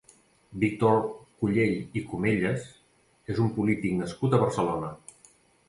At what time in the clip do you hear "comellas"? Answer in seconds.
2.15-2.65